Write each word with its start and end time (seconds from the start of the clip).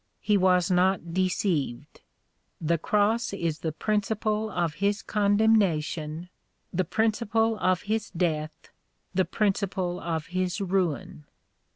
He 0.19 0.35
was 0.35 0.71
not 0.71 1.13
deceived. 1.13 2.01
The 2.59 2.79
Cross 2.79 3.33
is 3.33 3.59
the 3.59 3.71
principle 3.71 4.49
of 4.49 4.73
his 4.81 5.03
condemnation, 5.03 6.27
the 6.73 6.83
principle 6.85 7.55
of 7.59 7.83
his 7.83 8.09
death, 8.09 8.69
the 9.13 9.25
principle 9.25 9.99
of 9.99 10.25
his 10.33 10.59
ruin." 10.59 11.25